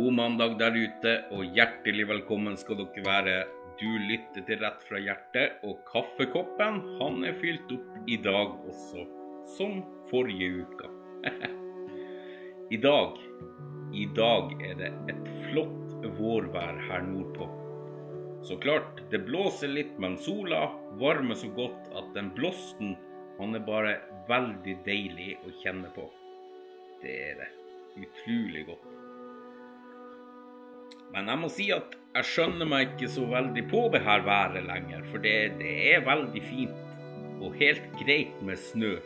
God 0.00 0.12
mandag 0.12 0.54
der 0.56 0.72
ute, 0.72 1.10
og 1.36 1.50
hjertelig 1.52 2.06
velkommen 2.08 2.54
skal 2.56 2.78
dere 2.78 3.02
være. 3.04 3.32
Du 3.76 3.88
lytter 4.08 4.46
til 4.48 4.62
Rett 4.62 4.84
fra 4.88 4.96
hjertet, 5.02 5.58
og 5.66 5.82
kaffekoppen 5.90 6.78
han 6.96 7.18
er 7.28 7.36
fylt 7.42 7.74
opp 7.74 8.08
i 8.08 8.16
dag 8.24 8.54
også, 8.70 9.04
som 9.58 9.82
forrige 10.08 10.62
uke. 10.62 10.88
I 12.76 12.78
dag, 12.80 13.20
i 13.92 14.06
dag 14.16 14.54
er 14.70 14.80
det 14.80 14.90
et 15.12 15.28
flott 15.50 16.08
vårvær 16.16 16.80
her 16.86 17.04
nordpå. 17.10 17.50
Så 18.48 18.56
klart, 18.64 19.04
det 19.12 19.20
blåser 19.28 19.74
litt, 19.74 19.92
men 20.00 20.16
sola 20.16 20.62
varmer 21.02 21.36
så 21.36 21.52
godt 21.60 21.92
at 21.92 22.08
den 22.16 22.32
blåsten, 22.40 22.96
han 23.36 23.52
er 23.52 23.68
bare 23.68 23.98
veldig 24.32 24.80
deilig 24.88 25.34
å 25.44 25.52
kjenne 25.60 25.92
på. 25.92 26.08
Det 27.04 27.20
er 27.28 27.40
det. 27.44 27.52
Utrolig 28.00 28.64
godt. 28.72 29.09
Men 31.14 31.30
jeg 31.30 31.40
må 31.40 31.48
si 31.50 31.70
at 31.74 31.96
jeg 32.14 32.26
skjønner 32.26 32.68
meg 32.68 32.92
ikke 32.92 33.08
så 33.10 33.24
veldig 33.30 33.64
på 33.70 33.86
det 33.94 34.02
her 34.06 34.22
været 34.26 34.64
lenger, 34.66 35.04
for 35.10 35.22
det, 35.22 35.34
det 35.60 35.74
er 35.92 36.06
veldig 36.06 36.42
fint 36.42 36.86
og 37.40 37.56
helt 37.60 37.86
greit 38.02 38.40
med 38.44 38.58
snø. 38.60 38.96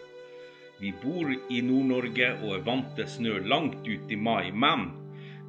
Vi 0.80 0.90
bor 1.02 1.30
i 1.30 1.60
Nord-Norge 1.62 2.30
og 2.42 2.56
er 2.56 2.64
vant 2.66 2.94
til 2.98 3.08
snø 3.08 3.38
langt 3.46 3.86
ut 3.86 4.10
i 4.10 4.18
mai, 4.18 4.50
men 4.50 4.88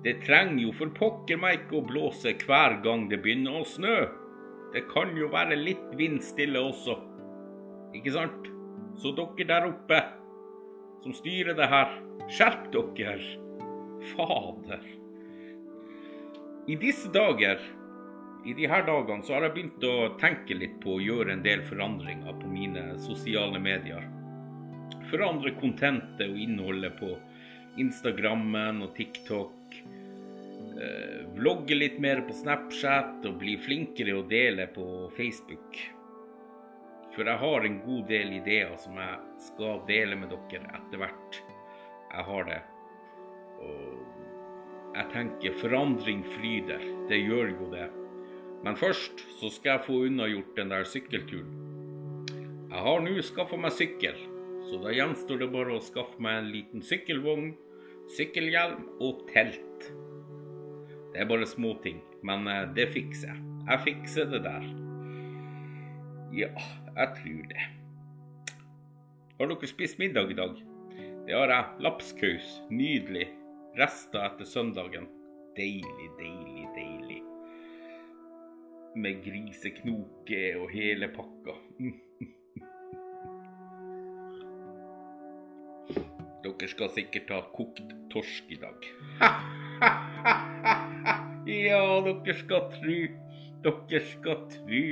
det 0.06 0.20
trenger 0.26 0.62
jo 0.68 0.74
for 0.78 0.92
pokker 0.96 1.40
meg 1.42 1.64
ikke 1.64 1.80
å 1.80 1.88
blåse 1.88 2.36
hver 2.46 2.78
gang 2.86 3.08
det 3.10 3.24
begynner 3.24 3.62
å 3.62 3.66
snø. 3.66 3.96
Det 4.76 4.84
kan 4.92 5.16
jo 5.18 5.32
være 5.34 5.58
litt 5.58 5.88
vindstille 5.98 6.62
også, 6.62 7.00
ikke 7.98 8.14
sant? 8.14 8.52
Så 9.00 9.16
dere 9.16 9.48
der 9.50 9.72
oppe 9.72 10.04
som 11.04 11.16
styrer 11.16 11.58
det 11.58 11.72
her, 11.72 11.98
skjerp 12.32 12.70
dere! 12.74 13.18
Fader. 14.12 14.84
I 16.68 16.76
disse 16.82 17.12
dager, 17.14 17.60
i 18.46 18.66
her 18.66 18.86
dagene, 18.88 19.22
så 19.22 19.36
har 19.36 19.44
jeg 19.46 19.54
begynt 19.54 19.84
å 19.86 19.98
tenke 20.18 20.56
litt 20.58 20.80
på 20.82 20.96
å 20.96 21.02
gjøre 21.04 21.36
en 21.36 21.44
del 21.46 21.62
forandringer 21.68 22.40
på 22.40 22.50
mine 22.50 22.86
sosiale 23.04 23.62
medier. 23.62 24.08
Forandre 25.12 25.54
kontentet 25.60 26.26
og 26.26 26.40
innholdet 26.42 26.98
på 26.98 27.12
Instagrammen 27.82 28.82
og 28.82 28.96
TikTok. 28.98 29.78
Eh, 29.78 31.22
vlogge 31.38 31.78
litt 31.78 32.02
mer 32.02 32.24
på 32.26 32.34
Snapchat 32.34 33.30
og 33.30 33.38
bli 33.44 33.60
flinkere 33.62 34.18
å 34.18 34.26
dele 34.26 34.66
på 34.74 34.88
Facebook. 35.14 35.78
For 37.14 37.30
jeg 37.30 37.44
har 37.46 37.70
en 37.70 37.82
god 37.86 38.10
del 38.10 38.34
ideer 38.42 38.74
som 38.82 38.98
jeg 38.98 39.22
skal 39.52 39.86
dele 39.86 40.18
med 40.18 40.34
dere 40.34 40.74
etter 40.82 41.06
hvert. 41.06 41.42
Jeg 42.10 42.30
har 42.34 42.50
det. 42.50 42.62
Og 43.62 44.35
jeg 44.96 45.12
tenker 45.12 45.56
forandring 45.60 46.22
fryder. 46.38 46.84
Det 47.10 47.18
gjør 47.20 47.50
jo 47.52 47.68
det. 47.74 47.90
Men 48.64 48.78
først 48.80 49.26
så 49.42 49.50
skal 49.52 49.76
jeg 49.76 49.86
få 49.90 49.98
unnagjort 50.08 50.56
den 50.56 50.72
der 50.72 50.88
sykkelturen. 50.88 51.52
Jeg 52.72 52.84
har 52.88 53.04
nå 53.04 53.14
skaffa 53.24 53.60
meg 53.60 53.76
sykkel, 53.76 54.18
så 54.70 54.80
da 54.84 54.94
gjenstår 54.96 55.44
det 55.44 55.52
bare 55.52 55.76
å 55.76 55.84
skaffe 55.84 56.20
meg 56.24 56.40
en 56.40 56.50
liten 56.54 56.84
sykkelvogn, 56.84 57.52
sykkelhjelm 58.16 58.88
og 59.04 59.28
telt. 59.34 59.90
Det 61.12 61.24
er 61.24 61.30
bare 61.30 61.48
småting, 61.48 62.02
men 62.28 62.48
eh, 62.52 62.66
det 62.76 62.90
fikser 62.96 63.32
jeg. 63.32 63.46
Jeg 63.66 63.84
fikser 63.86 64.28
det 64.32 64.44
der. 64.48 64.68
Ja, 66.36 66.52
jeg 66.96 67.16
tror 67.20 67.48
det. 67.52 67.70
Har 69.40 69.52
dere 69.52 69.70
spist 69.72 70.00
middag 70.00 70.32
i 70.32 70.38
dag? 70.38 70.60
Det 71.26 71.36
har 71.36 71.52
jeg. 71.52 71.72
Lapskaus. 71.84 72.52
Nydelig 72.72 73.30
rester 73.78 74.24
etter 74.26 74.48
søndagen. 74.48 75.08
Deilig, 75.56 76.10
deilig, 76.20 76.68
deilig. 76.76 77.22
Med 78.96 79.22
griseknoke 79.24 80.42
og 80.60 80.70
hele 80.72 81.08
pakka. 81.16 81.56
Dere 86.46 86.68
skal 86.70 86.92
sikkert 86.94 87.32
ha 87.34 87.40
kokt 87.56 87.96
torsk 88.14 88.52
i 88.54 88.58
dag. 88.62 88.86
ja, 91.50 91.82
dere 92.06 92.36
skal 92.38 92.70
tru. 92.76 93.00
Dere 93.66 94.02
skal 94.12 94.46
tru. 94.54 94.86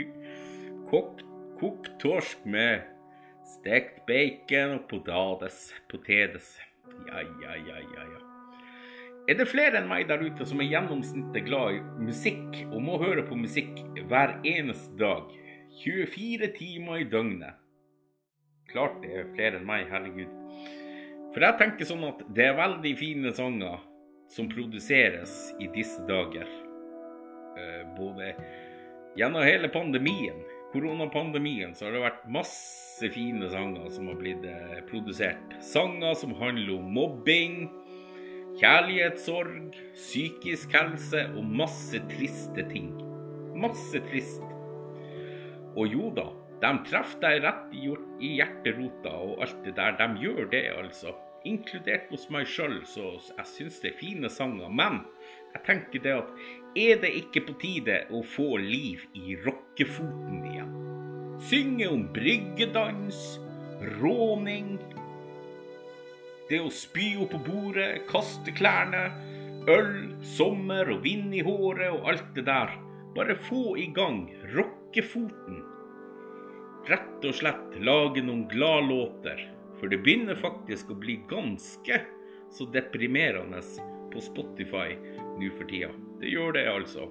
Kokt, 0.90 1.22
kokt 1.62 1.94
torsk 2.02 2.44
med 2.50 2.90
stekt 3.54 4.04
bacon 4.10 4.80
og 4.80 4.90
potedes. 5.94 6.58
Ja, 7.08 7.22
ja, 7.22 7.56
ja, 7.70 7.80
ja, 7.80 8.12
ja. 8.12 8.23
Er 9.24 9.38
det 9.40 9.46
flere 9.48 9.80
enn 9.80 9.88
meg 9.88 10.10
der 10.10 10.20
ute 10.20 10.44
som 10.44 10.60
er 10.60 10.68
gjennomsnittet 10.68 11.46
glad 11.46 11.78
i 11.78 11.84
musikk 12.04 12.58
og 12.66 12.82
må 12.84 12.98
høre 13.00 13.24
på 13.24 13.38
musikk 13.40 13.78
hver 14.10 14.34
eneste 14.44 14.98
dag? 15.00 15.30
24 15.80 16.50
timer 16.58 17.00
i 17.00 17.06
døgnet. 17.08 17.56
Klart 18.68 18.98
det 19.04 19.14
er 19.16 19.30
flere 19.32 19.62
enn 19.62 19.70
meg, 19.70 19.88
herregud. 19.88 20.34
For 21.32 21.46
jeg 21.48 21.58
tenker 21.62 21.88
sånn 21.88 22.04
at 22.10 22.20
det 22.36 22.50
er 22.50 22.60
veldig 22.60 22.92
fine 23.00 23.32
sanger 23.34 23.80
som 24.34 24.50
produseres 24.52 25.54
i 25.64 25.70
disse 25.72 26.04
dager. 26.10 26.50
Eh, 27.56 27.82
både 27.96 28.34
gjennom 29.16 29.48
hele 29.48 29.72
pandemien, 29.72 30.44
koronapandemien, 30.74 31.72
så 31.78 31.88
har 31.88 31.96
det 31.96 32.04
vært 32.04 32.28
masse 32.34 33.10
fine 33.16 33.48
sanger 33.56 33.88
som 33.94 34.12
har 34.12 34.20
blitt 34.20 34.44
eh, 34.52 34.84
produsert. 34.92 35.56
Sanger 35.64 36.18
som 36.20 36.36
handler 36.44 36.76
om 36.76 36.92
mobbing 37.00 37.70
Kjærlighetssorg, 38.54 39.74
psykisk 39.98 40.76
helse 40.78 41.24
og 41.34 41.46
masse 41.58 41.98
triste 42.12 42.66
ting. 42.70 42.92
Masse 43.58 43.98
trist. 44.06 44.44
Og 45.74 45.90
jo 45.90 46.12
da, 46.14 46.28
de 46.62 46.72
treffer 46.86 47.22
deg 47.24 47.40
rett 47.48 47.74
i 47.74 48.36
hjerterota 48.38 49.14
og 49.26 49.42
alt 49.42 49.64
det 49.66 49.74
der. 49.80 49.98
De 49.98 50.08
gjør 50.22 50.46
det, 50.52 50.68
altså. 50.78 51.16
Inkludert 51.50 52.06
hos 52.14 52.30
meg 52.32 52.46
sjøl, 52.48 52.78
så 52.88 53.18
jeg 53.18 53.50
syns 53.50 53.82
det 53.82 53.90
er 53.90 54.00
fine 54.00 54.30
sanger. 54.32 54.70
Men 54.70 55.02
jeg 55.56 55.66
tenker 55.66 56.06
det 56.06 56.14
at 56.22 56.46
er 56.86 57.02
det 57.02 57.12
ikke 57.24 57.48
på 57.50 57.58
tide 57.62 58.04
å 58.14 58.22
få 58.36 58.62
liv 58.62 59.02
i 59.18 59.34
rockefoten 59.44 60.46
igjen? 60.54 60.78
Synge 61.50 61.90
om 61.90 62.06
bryggedans, 62.14 63.20
råning, 63.98 64.78
det 66.54 66.62
å 66.62 66.72
spy 66.74 67.14
opp 67.24 67.34
på 67.34 67.42
bordet, 67.48 68.04
kaste 68.10 68.54
klærne, 68.54 69.08
øl, 69.72 69.94
sommer 70.36 70.92
og 70.94 71.02
vind 71.06 71.34
i 71.34 71.42
håret 71.46 71.90
og 71.96 72.10
alt 72.12 72.34
det 72.38 72.46
der. 72.50 72.76
Bare 73.16 73.38
få 73.48 73.76
i 73.82 73.88
gang 73.94 74.28
rockefoten. 74.54 75.62
Rett 76.90 77.26
og 77.26 77.38
slett 77.38 77.78
lage 77.82 78.24
noen 78.26 78.46
gladlåter. 78.52 79.42
For 79.80 79.92
det 79.92 80.02
begynner 80.04 80.38
faktisk 80.40 80.92
å 80.94 81.00
bli 81.00 81.18
ganske 81.30 82.00
så 82.54 82.68
deprimerende 82.72 83.62
på 84.14 84.22
Spotify 84.24 84.94
nå 85.40 85.50
for 85.58 85.68
tida. 85.70 85.90
Det 86.22 86.32
gjør 86.32 86.54
det, 86.58 86.68
altså. 86.70 87.08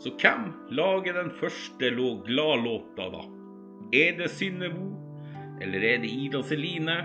Så 0.00 0.14
hvem 0.18 0.48
lager 0.74 1.18
den 1.20 1.30
første 1.38 1.92
gladlåta, 1.94 3.10
da? 3.12 3.26
Er 3.94 4.16
det 4.18 4.32
Synnøve? 4.32 4.88
Eller 5.62 5.84
er 5.86 6.00
det 6.02 6.10
Ida 6.10 6.40
Celine? 6.42 6.96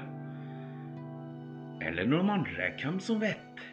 Eller 1.86 2.08
noen 2.08 2.30
andre, 2.34 2.74
hvem 2.80 3.00
som 3.04 3.22
vet. 3.24 3.64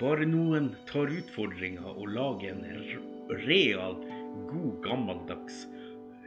Bare 0.00 0.26
noen 0.28 0.70
tar 0.88 1.10
utfordringa 1.12 1.90
og 1.90 2.12
lager 2.14 2.54
en 2.54 3.40
real, 3.44 3.98
god, 4.48 4.76
gammeldags, 4.84 5.64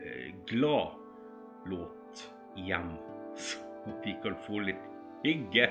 eh, 0.04 0.34
glad 0.52 1.00
låt 1.72 2.25
igjen. 2.60 2.94
Så 3.36 3.98
de 4.04 4.14
kan 4.24 4.36
få 4.46 4.62
litt 4.68 4.84
hygge 5.24 5.68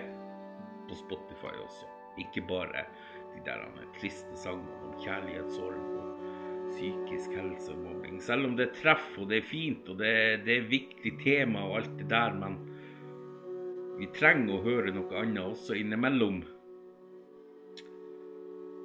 på 0.88 0.99
Spotify 1.04 1.52
også. 1.62 1.88
Ikke 2.20 2.44
bare 2.48 2.87
de 3.32 3.44
der 3.46 3.62
triste 3.96 4.37
sangene 4.37 4.88
om 4.88 4.98
kjærlighetssorg 5.00 5.78
og 6.00 6.26
psykisk 6.72 7.37
helse 7.37 7.72
og 7.72 7.87
mobbing. 7.87 8.19
Selv 8.25 8.48
om 8.48 8.56
det 8.58 8.72
treffer 8.81 9.25
og 9.25 9.31
det 9.31 9.40
er 9.40 9.48
fint 9.48 9.88
og 9.88 10.00
det, 10.00 10.14
det 10.46 10.58
er 10.58 10.70
viktig 10.72 11.14
tema 11.22 11.64
og 11.69 11.81
alt 11.81 11.96
det 12.00 12.08
der, 12.12 12.37
men 12.37 12.58
vi 14.02 14.08
trenger 14.10 14.56
å 14.56 14.62
høre 14.64 14.90
noe 14.90 15.14
annet 15.20 15.44
også 15.44 15.76
innimellom. 15.78 16.40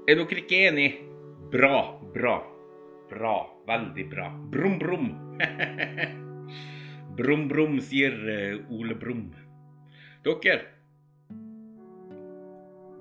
Er 0.06 0.19
dere 0.19 0.42
ikke 0.44 0.60
enig? 0.68 0.92
Bra, 1.50 1.80
bra, 2.14 2.36
bra. 3.10 3.38
Veldig 3.66 4.06
bra. 4.12 4.28
Brum, 4.54 4.75
brum. 4.78 5.08
brum, 7.18 7.48
brum, 7.50 7.80
sier 7.81 8.14
eh, 8.30 8.75
Ole 8.78 8.94
Brum. 9.00 9.25
Dere, 10.28 10.60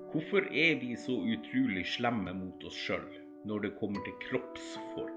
hvorfor 0.09 0.49
er 0.49 0.81
vi 0.81 0.97
så 0.97 1.19
utrolig 1.21 1.85
slemme 1.93 2.33
mot 2.39 2.65
oss 2.65 2.81
sjøl 2.87 3.05
når 3.45 3.67
det 3.67 3.73
kommer 3.77 4.01
til 4.07 4.17
kroppsform? 4.25 5.13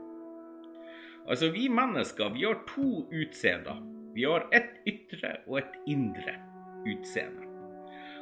Altså, 1.24 1.48
vi 1.56 1.64
mennesker 1.72 2.36
vi 2.36 2.44
har 2.44 2.60
to 2.68 3.06
utseender. 3.08 3.80
Vi 4.12 4.28
har 4.28 4.50
et 4.52 4.82
ytre 4.90 5.38
og 5.46 5.62
et 5.62 5.82
indre 5.88 6.36
utseende. 6.88 7.46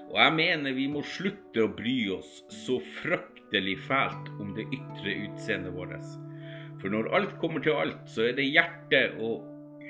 Og 0.08 0.16
jeg 0.16 0.34
mener 0.38 0.76
vi 0.76 0.86
må 0.88 1.02
slutte 1.04 1.66
å 1.66 1.74
bry 1.76 1.98
oss 2.14 2.40
så 2.64 2.78
fryktelig 3.02 3.76
fælt 3.84 4.30
om 4.40 4.54
det 4.56 4.64
ytre 4.72 5.14
utseendet 5.26 5.74
vårt. 5.76 6.08
For 6.80 6.92
når 6.94 7.10
alt 7.16 7.36
kommer 7.42 7.62
til 7.64 7.76
alt, 7.76 8.04
så 8.08 8.28
er 8.28 8.38
det 8.38 8.48
hjertet 8.48 9.18
og 9.20 9.44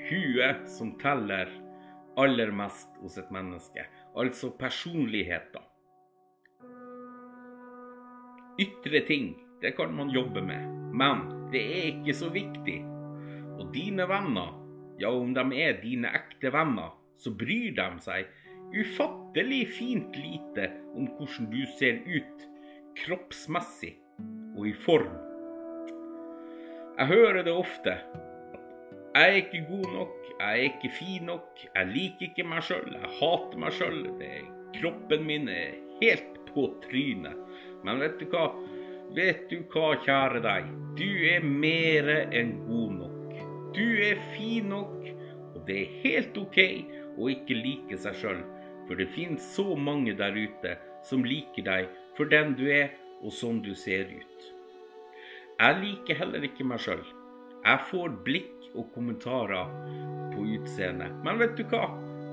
huet 0.09 0.67
som 0.69 0.95
teller 0.99 1.51
aller 2.19 2.51
mest 2.51 2.89
hos 2.99 3.17
et 3.21 3.29
menneske. 3.31 3.85
Altså 4.17 4.51
personligheter. 4.59 5.63
Ytre 8.59 9.05
ting, 9.07 9.37
det 9.61 9.77
kan 9.77 9.93
man 9.95 10.11
jobbe 10.11 10.41
med, 10.43 10.65
men 10.91 11.21
det 11.53 11.61
er 11.63 11.85
ikke 11.93 12.15
så 12.17 12.27
viktig. 12.33 12.81
Og 13.59 13.69
dine 13.71 14.03
venner, 14.09 14.57
ja 14.99 15.13
om 15.15 15.31
de 15.35 15.45
er 15.63 15.79
dine 15.79 16.11
ekte 16.11 16.51
venner, 16.51 16.91
så 17.19 17.31
bryr 17.35 17.71
de 17.75 17.87
seg 18.03 18.27
ufattelig 18.73 19.63
fint 19.77 20.15
lite 20.17 20.69
om 20.95 21.09
hvordan 21.17 21.49
du 21.51 21.61
ser 21.79 22.01
ut 22.05 22.45
kroppsmessig 22.99 23.95
og 24.57 24.67
i 24.67 24.73
form. 24.85 25.13
Jeg 26.99 27.07
hører 27.07 27.43
det 27.47 27.53
ofte. 27.55 27.95
Jeg 29.15 29.29
er 29.29 29.37
ikke 29.41 29.65
god 29.69 29.93
nok, 29.93 30.17
jeg 30.39 30.49
er 30.49 30.63
ikke 30.69 30.91
fin 30.99 31.23
nok, 31.25 31.61
jeg 31.75 31.87
liker 31.93 32.25
ikke 32.27 32.45
meg 32.47 32.65
sjøl, 32.67 32.91
jeg 32.93 33.13
hater 33.19 33.61
meg 33.63 33.77
sjøl. 33.77 34.01
Kroppen 34.75 35.25
min 35.25 35.49
er 35.49 35.79
helt 36.01 36.37
på 36.51 36.67
trynet. 36.83 37.39
Men 37.83 38.03
vet 38.03 38.19
du 38.19 38.27
hva? 38.29 38.49
Vet 39.15 39.47
du 39.49 39.63
hva, 39.71 39.95
kjære 40.05 40.43
deg? 40.45 40.69
Du 40.99 41.07
er 41.31 41.45
mere 41.45 42.21
enn 42.35 42.53
god 42.67 42.93
nok. 42.99 43.33
Du 43.73 43.85
er 44.05 44.21
fin 44.35 44.69
nok, 44.69 45.09
og 45.55 45.61
det 45.67 45.81
er 45.81 45.97
helt 46.03 46.37
OK 46.37 46.59
å 47.17 47.29
ikke 47.33 47.57
like 47.57 47.99
seg 48.03 48.17
sjøl. 48.21 48.43
For 48.89 48.97
det 48.97 49.11
finnes 49.13 49.45
så 49.53 49.75
mange 49.77 50.15
der 50.17 50.33
ute 50.33 50.73
som 51.05 51.21
liker 51.21 51.61
deg 51.61 51.91
for 52.17 52.25
den 52.25 52.55
du 52.57 52.65
er, 52.73 52.89
og 53.21 53.29
sånn 53.35 53.59
du 53.61 53.75
ser 53.77 54.09
ut. 54.09 54.47
Jeg 55.59 55.75
liker 55.83 56.17
heller 56.17 56.45
ikke 56.47 56.65
meg 56.65 56.81
sjøl. 56.81 57.03
Jeg 57.61 57.85
får 57.91 58.15
blikk 58.25 58.69
og 58.73 58.89
kommentarer 58.95 59.69
på 60.33 60.47
utseendet. 60.55 61.13
Men 61.21 61.37
vet 61.41 61.53
du 61.59 61.65
hva? 61.69 61.85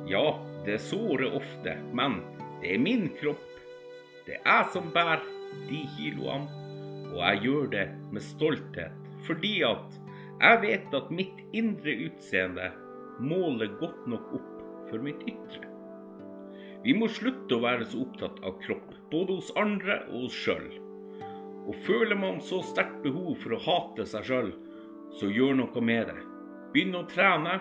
Ja, 0.08 0.24
det 0.64 0.78
sårer 0.86 1.34
ofte, 1.36 1.76
men 1.92 2.20
det 2.62 2.72
er 2.76 2.82
min 2.82 3.10
kropp. 3.18 3.44
Det 4.24 4.38
er 4.38 4.46
jeg 4.46 4.72
som 4.72 4.88
bærer 4.94 5.26
de 5.68 5.82
kiloene, 5.98 6.64
og 7.12 7.20
jeg 7.20 7.44
gjør 7.46 7.70
det 7.76 7.86
med 8.14 8.24
stolthet. 8.24 9.06
Fordi 9.28 9.54
at 9.66 10.00
jeg 10.40 10.62
vet 10.64 10.98
at 11.02 11.14
mitt 11.20 11.44
indre 11.52 11.98
utseende 12.08 12.72
måler 13.20 13.76
godt 13.80 14.06
nok 14.08 14.36
opp 14.40 14.52
for 14.90 15.02
mitt 15.02 15.26
ytre. 15.26 15.75
Vi 16.86 16.92
må 16.94 17.08
slutte 17.10 17.56
å 17.56 17.64
være 17.64 17.86
så 17.90 18.04
opptatt 18.04 18.36
av 18.46 18.60
kropp, 18.62 18.92
både 19.10 19.40
hos 19.40 19.48
andre 19.58 19.96
og 20.06 20.28
oss 20.28 20.36
sjøl. 20.38 20.66
Og 21.66 21.74
føler 21.82 22.14
man 22.14 22.36
så 22.38 22.60
sterkt 22.62 23.00
behov 23.02 23.32
for 23.40 23.56
å 23.56 23.62
hate 23.64 24.04
seg 24.06 24.28
sjøl, 24.28 24.52
så 25.18 25.26
gjør 25.34 25.56
noe 25.58 25.82
med 25.82 26.12
det. 26.12 26.20
Begynn 26.70 26.94
å 26.94 27.02
trene. 27.10 27.56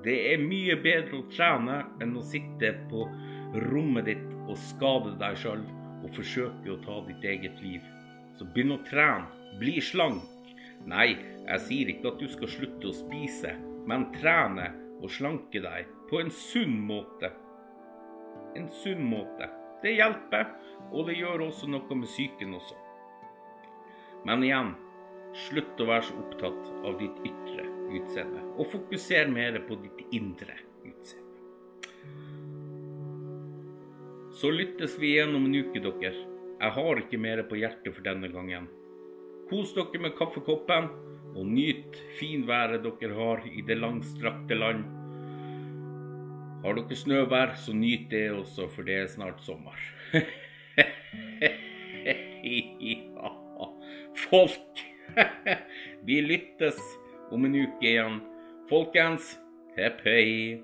Det 0.00 0.14
er 0.30 0.40
mye 0.40 0.78
bedre 0.80 1.18
å 1.18 1.26
trene 1.28 1.74
enn 2.00 2.14
å 2.16 2.22
sitte 2.24 2.70
på 2.88 3.04
rommet 3.66 4.08
ditt 4.08 4.24
og 4.46 4.56
skade 4.70 5.12
deg 5.20 5.36
sjøl 5.42 5.66
og 6.00 6.16
forsøke 6.16 6.72
å 6.72 6.78
ta 6.86 7.02
ditt 7.10 7.28
eget 7.34 7.60
liv. 7.60 7.84
Så 8.40 8.48
begynn 8.48 8.78
å 8.78 8.80
trene. 8.88 9.28
Bli 9.60 9.76
slank. 9.84 10.24
Nei, 10.88 11.18
jeg 11.44 11.66
sier 11.66 11.92
ikke 11.92 12.14
at 12.14 12.24
du 12.24 12.32
skal 12.32 12.48
slutte 12.56 12.88
å 12.88 12.96
spise, 12.96 13.52
men 13.84 14.08
trene 14.16 14.70
og 15.02 15.12
slanke 15.12 15.60
deg 15.60 15.92
på 16.08 16.24
en 16.24 16.32
sunn 16.32 16.80
måte 16.88 17.28
en 18.56 18.68
sunn 18.82 19.02
måte. 19.06 19.48
Det 19.82 19.94
hjelper, 19.96 20.46
og 20.92 21.08
det 21.08 21.16
gjør 21.18 21.46
også 21.48 21.68
noe 21.70 21.96
med 21.96 22.08
psyken 22.10 22.54
også. 22.58 22.76
Men 24.28 24.44
igjen, 24.44 24.74
slutt 25.48 25.80
å 25.80 25.88
være 25.88 26.08
så 26.08 26.16
opptatt 26.20 26.72
av 26.84 26.98
ditt 27.00 27.22
ytre 27.24 27.64
utseende, 27.96 28.42
og 28.58 28.68
fokuser 28.72 29.30
mer 29.32 29.56
på 29.68 29.78
ditt 29.80 30.02
indre 30.16 30.58
utseende. 30.84 31.26
Så 34.40 34.50
lyttes 34.54 34.96
vi 35.00 35.14
igjen 35.14 35.34
om 35.36 35.48
en 35.48 35.56
uke, 35.58 35.80
dere. 35.84 36.12
Jeg 36.60 36.76
har 36.76 37.00
ikke 37.00 37.20
mer 37.20 37.42
på 37.48 37.58
hjertet 37.60 37.94
for 37.96 38.04
denne 38.04 38.28
gangen. 38.32 38.68
Kos 39.50 39.72
dere 39.76 40.00
med 40.04 40.16
kaffekoppen, 40.18 40.88
og 41.30 41.46
nyt 41.46 41.98
finværet 42.18 42.84
dere 42.84 43.16
har 43.16 43.44
i 43.48 43.62
det 43.66 43.78
langstrakte 43.80 44.56
land. 44.58 44.99
Har 46.64 46.76
dere 46.76 46.96
snøvær, 46.96 47.54
så 47.56 47.72
nyt 47.72 48.10
det 48.10 48.30
også, 48.32 48.68
for 48.74 48.82
det 48.86 48.94
er 49.00 49.06
snart 49.08 49.40
sommer. 49.44 49.76
folk. 54.30 54.80
Vi 56.06 56.20
lyttes 56.20 56.78
om 57.30 57.44
en 57.44 57.56
uke 57.64 57.86
igjen. 57.92 58.20
Folkens, 58.70 59.34
hepp 59.78 60.04
hei. 60.06 60.60